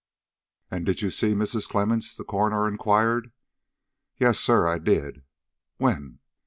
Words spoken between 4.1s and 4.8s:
"Yes, sir; I